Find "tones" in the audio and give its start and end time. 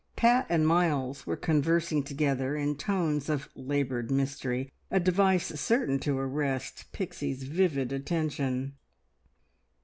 2.75-3.29